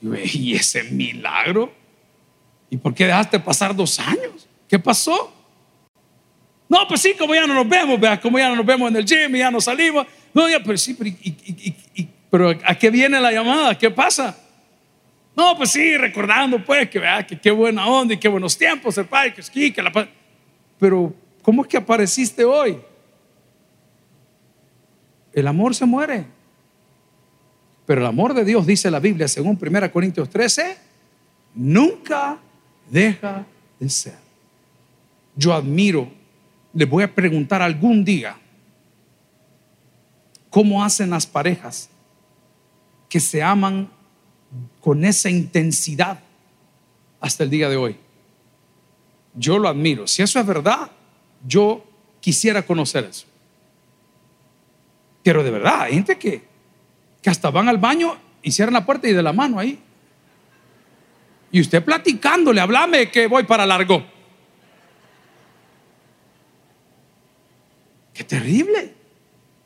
[0.01, 1.71] Yo, ¿y ese milagro?
[2.69, 4.47] ¿Y por qué dejaste pasar dos años?
[4.67, 5.33] ¿Qué pasó?
[6.69, 8.97] No, pues sí, como ya no nos vemos, vea, como ya no nos vemos en
[8.97, 10.05] el gym ya no salimos.
[10.33, 11.15] No, ya, pero sí, pero,
[12.29, 13.77] pero ¿a qué viene la llamada?
[13.77, 14.37] ¿Qué pasa?
[15.33, 18.97] No, pues sí, recordando pues que vea que qué buena onda y qué buenos tiempos
[18.97, 19.91] el padre, que esquí, que la
[20.77, 21.13] Pero
[21.47, 22.77] ¿Cómo es que apareciste hoy?
[25.31, 26.25] El amor se muere.
[27.85, 30.77] Pero el amor de Dios, dice la Biblia, según 1 Corintios 13,
[31.55, 32.37] nunca
[32.89, 33.45] deja
[33.79, 34.17] de ser.
[35.37, 36.11] Yo admiro,
[36.73, 38.35] les voy a preguntar algún día,
[40.49, 41.89] ¿cómo hacen las parejas
[43.07, 43.89] que se aman
[44.81, 46.19] con esa intensidad
[47.21, 47.95] hasta el día de hoy?
[49.33, 50.07] Yo lo admiro.
[50.07, 50.91] Si eso es verdad,
[51.45, 51.85] yo
[52.19, 53.25] quisiera conocer eso.
[55.23, 56.41] Pero de verdad, hay gente que,
[57.21, 59.79] que hasta van al baño y cierran la puerta y de la mano ahí.
[61.51, 64.05] Y usted platicándole, hablame que voy para largo.
[68.13, 68.93] Qué terrible.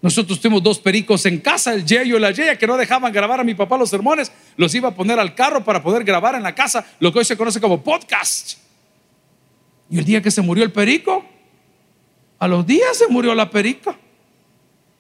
[0.02, 3.40] Nosotros tuvimos dos pericos en casa, el Yeyo y la Yeya, que no dejaban grabar
[3.40, 4.32] a mi papá los sermones.
[4.58, 7.26] Los iba a poner al carro para poder grabar en la casa lo que hoy
[7.26, 8.58] se conoce como podcast.
[9.90, 11.24] Y el día que se murió el perico,
[12.42, 13.96] a los días se murió la perica.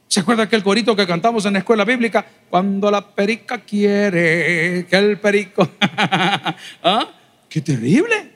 [0.08, 2.24] ¿Se acuerda aquel corito que cantamos en la escuela bíblica?
[2.52, 5.68] Cuando la perica quiere que el perico.
[5.82, 7.10] ¿Ah?
[7.50, 8.30] ¡Qué terrible!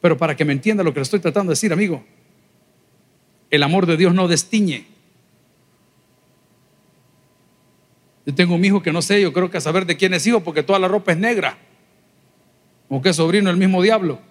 [0.00, 2.02] Pero para que me entienda lo que le estoy tratando de decir, amigo,
[3.50, 4.86] el amor de Dios no destiñe.
[8.24, 10.26] Yo tengo un hijo que no sé, yo creo que a saber de quién es
[10.26, 11.58] hijo, porque toda la ropa es negra.
[13.02, 14.29] Que es sobrino del mismo diablo.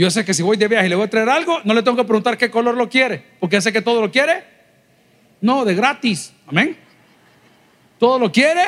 [0.00, 1.82] Yo sé que si voy de viaje y le voy a traer algo, no le
[1.82, 4.42] tengo que preguntar qué color lo quiere, porque sé que todo lo quiere.
[5.42, 6.32] No, de gratis.
[6.46, 6.74] Amén.
[7.98, 8.62] Todo lo quiere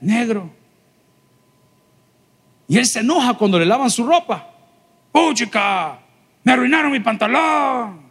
[0.00, 0.50] negro.
[2.68, 4.50] Y él se enoja cuando le lavan su ropa.
[5.32, 5.98] chica
[6.44, 8.02] Me arruinaron mi pantalón.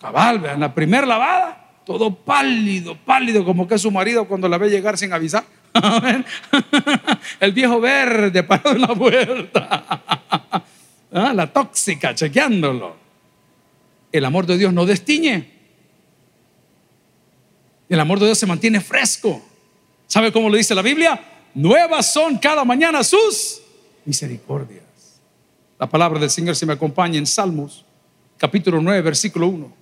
[0.00, 4.70] Cabal, vean, la primera lavada todo pálido, pálido, como que su marido cuando la ve
[4.70, 5.44] llegar sin avisar.
[7.40, 10.04] El viejo verde parado en la puerta.
[11.14, 12.96] Ah, la tóxica, chequeándolo.
[14.10, 15.48] El amor de Dios no destiñe.
[17.88, 19.40] El amor de Dios se mantiene fresco.
[20.08, 21.20] ¿Sabe cómo lo dice la Biblia?
[21.54, 23.62] Nuevas son cada mañana sus
[24.04, 24.82] misericordias.
[25.78, 27.84] La palabra del Señor se me acompaña en Salmos,
[28.36, 29.72] capítulo 9, versículo 1.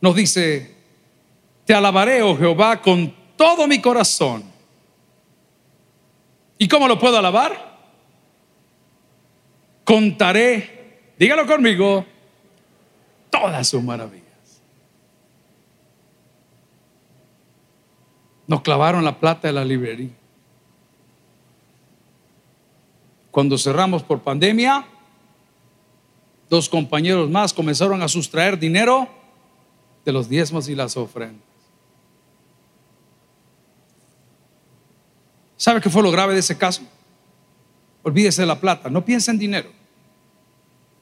[0.00, 0.76] Nos dice,
[1.64, 4.44] te alabaré, oh Jehová, con todo mi corazón.
[6.56, 7.73] ¿Y cómo lo puedo alabar?
[9.84, 12.06] Contaré, dígalo conmigo,
[13.30, 14.24] todas sus maravillas.
[18.46, 20.10] Nos clavaron la plata de la librería.
[23.30, 24.86] Cuando cerramos por pandemia,
[26.48, 29.08] dos compañeros más comenzaron a sustraer dinero
[30.04, 31.42] de los diezmos y las ofrendas.
[35.56, 36.82] ¿Sabe qué fue lo grave de ese caso?
[38.04, 39.70] Olvídese de la plata, no piense en dinero.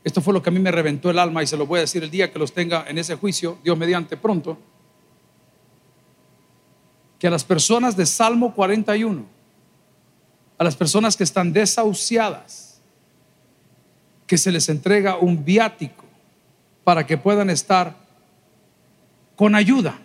[0.05, 1.83] Esto fue lo que a mí me reventó el alma y se lo voy a
[1.83, 4.57] decir el día que los tenga en ese juicio, Dios mediante pronto.
[7.19, 9.25] Que a las personas de Salmo 41,
[10.59, 12.81] a las personas que están desahuciadas,
[14.27, 16.05] que se les entrega un viático
[16.85, 17.97] para que puedan estar
[19.37, 19.99] con ayuda.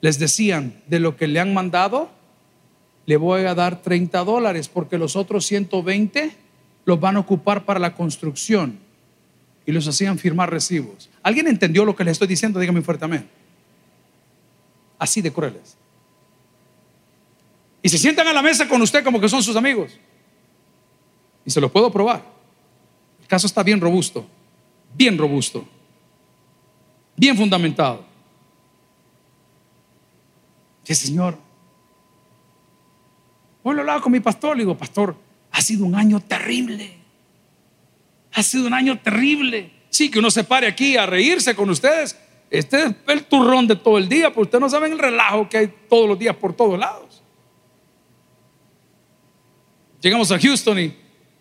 [0.00, 2.10] Les decían, de lo que le han mandado,
[3.06, 6.36] le voy a dar 30 dólares porque los otros 120
[6.84, 8.78] los van a ocupar para la construcción.
[9.64, 11.08] Y los hacían firmar recibos.
[11.22, 12.60] ¿Alguien entendió lo que les estoy diciendo?
[12.60, 13.28] Dígame fuertemente.
[14.98, 15.76] Así de crueles.
[17.82, 19.98] Y se sientan a la mesa con usted como que son sus amigos.
[21.44, 22.22] Y se los puedo probar.
[23.20, 24.26] El caso está bien robusto.
[24.94, 25.66] Bien robusto.
[27.16, 28.04] Bien fundamentado.
[30.86, 31.36] Y Señor,
[33.68, 35.16] Hoy lo hablaba con mi pastor, le digo, pastor,
[35.50, 36.88] ha sido un año terrible.
[38.34, 39.72] Ha sido un año terrible.
[39.90, 42.16] Sí, que uno se pare aquí a reírse con ustedes.
[42.48, 45.58] Este es el turrón de todo el día, porque ustedes no saben el relajo que
[45.58, 47.24] hay todos los días por todos lados.
[50.00, 50.96] Llegamos a Houston y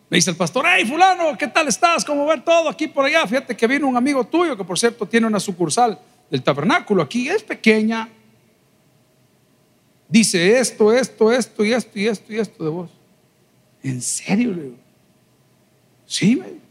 [0.09, 2.03] me dice el pastor, hey fulano, ¿qué tal estás?
[2.03, 3.27] ¿Cómo va todo aquí por allá?
[3.27, 5.99] Fíjate que vino un amigo tuyo que por cierto tiene una sucursal
[6.31, 8.09] del tabernáculo aquí, es pequeña,
[10.07, 12.91] dice esto, esto, esto y esto y esto y esto de vos.
[13.83, 14.53] ¿En serio?
[14.53, 14.75] Le digo.
[16.05, 16.65] Sí, me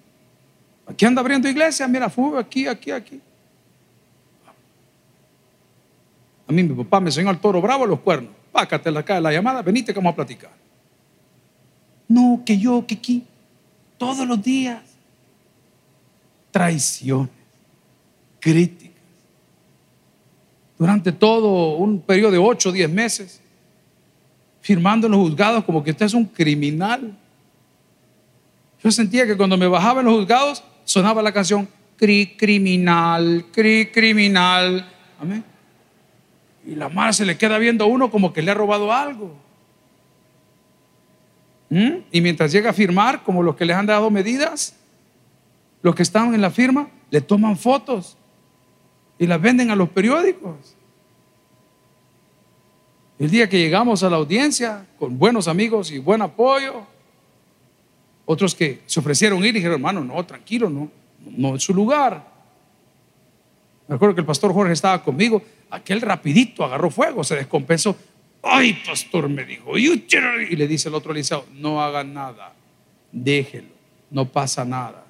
[0.86, 3.20] Aquí anda abriendo iglesia, mira, fue aquí, aquí, aquí.
[6.46, 8.32] A mí mi papá me enseñó al toro bravo los cuernos.
[8.52, 10.52] Pácate la la llamada, venite que vamos a platicar.
[12.06, 13.24] No, que yo, que aquí,
[13.96, 14.82] todos los días.
[16.50, 17.30] Traiciones,
[18.38, 18.83] críticas
[20.78, 23.40] durante todo un periodo de 8 o 10 meses,
[24.60, 27.16] firmando en los juzgados como que usted es un criminal.
[28.82, 33.90] Yo sentía que cuando me bajaba en los juzgados sonaba la canción cri criminal, cri
[33.92, 34.87] criminal.
[35.20, 35.44] Amén.
[36.66, 39.37] Y la madre se le queda viendo a uno como que le ha robado algo.
[41.68, 42.04] ¿Mm?
[42.10, 44.76] Y mientras llega a firmar, como los que les han dado medidas,
[45.82, 48.16] los que están en la firma, le toman fotos
[49.24, 50.76] y las venden a los periódicos.
[53.18, 56.82] El día que llegamos a la audiencia con buenos amigos y buen apoyo,
[58.26, 60.90] otros que se ofrecieron ir y dijeron, hermano, no, tranquilo, no,
[61.24, 62.22] no es su lugar.
[63.88, 67.96] Me acuerdo que el pastor Jorge estaba conmigo, aquel rapidito agarró fuego, se descompensó.
[68.42, 69.87] Ay, pastor, me dijo, y
[70.54, 72.52] le dice el otro liceo, no haga nada,
[73.10, 73.68] déjelo,
[74.10, 75.06] no pasa nada.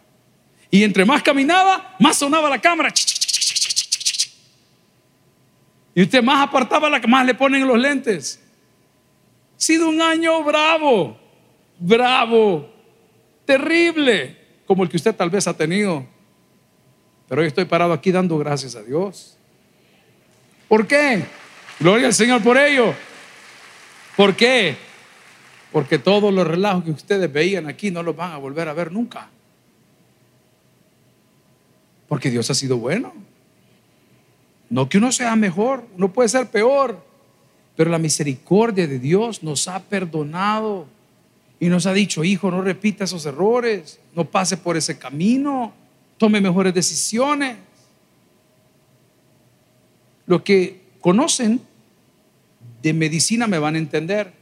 [0.70, 2.92] Y entre más caminaba, más sonaba la cámara.
[5.95, 8.40] Y usted más apartaba la que más le ponen los lentes.
[9.57, 11.17] Ha sido un año bravo,
[11.79, 12.69] bravo,
[13.45, 14.37] terrible,
[14.67, 16.05] como el que usted tal vez ha tenido.
[17.29, 19.37] Pero hoy estoy parado aquí dando gracias a Dios.
[20.69, 21.25] ¿Por qué?
[21.79, 22.95] Gloria al Señor por ello.
[24.17, 24.77] ¿Por qué?
[25.73, 28.92] Porque todos los relajos que ustedes veían aquí no los van a volver a ver
[28.92, 29.29] nunca.
[32.09, 33.13] Porque Dios ha sido bueno.
[34.75, 37.00] No que uno sea mejor, uno puede ser peor,
[37.77, 40.88] pero la misericordia de Dios nos ha perdonado
[41.60, 45.72] y nos ha dicho, hijo, no repita esos errores, no pase por ese camino,
[46.18, 47.56] tome mejores decisiones.
[50.27, 51.60] Lo que conocen
[52.83, 54.33] de medicina me van a entender.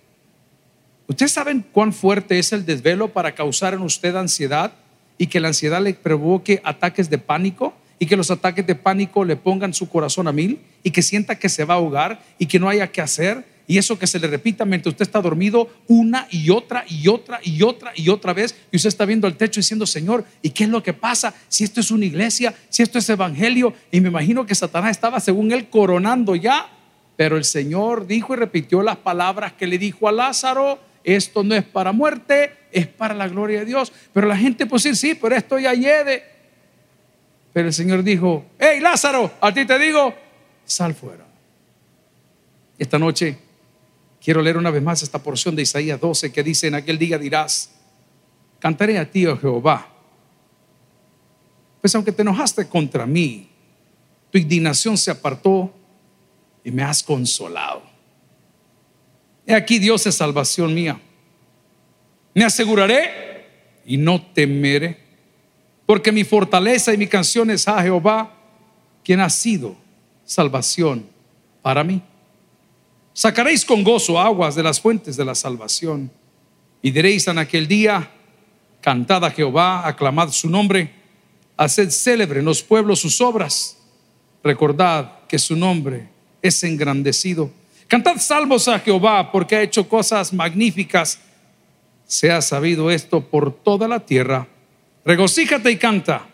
[1.09, 4.73] ¿Ustedes saben cuán fuerte es el desvelo para causar en usted ansiedad
[5.19, 9.25] y que la ansiedad le provoque ataques de pánico y que los ataques de pánico
[9.25, 12.47] le pongan su corazón a mil y que sienta que se va a ahogar y
[12.47, 15.71] que no haya que hacer y eso que se le repita mientras usted está dormido
[15.87, 19.37] una y otra y otra y otra y otra vez y usted está viendo el
[19.37, 21.33] techo diciendo, Señor, ¿y qué es lo que pasa?
[21.47, 25.21] Si esto es una iglesia, si esto es evangelio y me imagino que Satanás estaba
[25.21, 26.73] según él coronando ya,
[27.17, 31.55] pero el Señor dijo y repitió las palabras que le dijo a Lázaro, esto no
[31.55, 33.93] es para muerte, es para la gloria de Dios.
[34.13, 36.32] Pero la gente pues sí, sí, pero esto ya lleve.
[37.53, 40.15] Pero el Señor dijo, hey Lázaro, a ti te digo,
[40.65, 41.27] sal fuera.
[42.79, 43.39] Esta noche
[44.23, 47.19] quiero leer una vez más esta porción de Isaías 12 que dice, en aquel día
[47.19, 47.73] dirás,
[48.59, 49.89] cantaré a ti, oh Jehová.
[51.81, 53.51] Pues aunque te enojaste contra mí,
[54.31, 55.73] tu indignación se apartó
[56.65, 57.83] y me has consolado.
[59.47, 61.01] He aquí Dios es salvación mía.
[62.35, 63.47] Me aseguraré
[63.85, 64.99] y no temeré,
[65.93, 68.35] porque mi fortaleza y mi canción es a Jehová,
[69.05, 69.77] quien ha sido
[70.25, 71.07] salvación
[71.61, 72.01] para mí.
[73.13, 76.11] Sacaréis con gozo aguas de las fuentes de la salvación
[76.81, 78.11] y diréis en aquel día,
[78.81, 80.95] cantad a Jehová, aclamad su nombre,
[81.59, 83.77] haced célebre en los pueblos sus obras,
[84.43, 86.09] recordad que su nombre
[86.41, 87.51] es engrandecido.
[87.87, 91.19] Cantad salmos a Jehová porque ha hecho cosas magníficas.
[92.07, 94.49] Se ha sabido esto por toda la tierra.
[95.05, 96.27] Regocíjate y canta,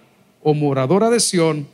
[0.43, 1.67] oh moradora de Sión,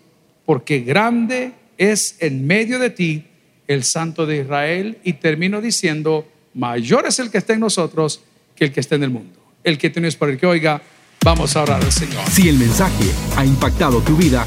[0.46, 3.24] porque grande es en medio de ti
[3.66, 4.98] el Santo de Israel.
[5.04, 8.22] Y termino diciendo, mayor es el que está en nosotros
[8.54, 9.40] que el que está en el mundo.
[9.64, 10.82] El que tienes para el que oiga,
[11.24, 12.22] Vamos a orar al Señor.
[12.28, 14.46] Si el mensaje ha impactado tu vida,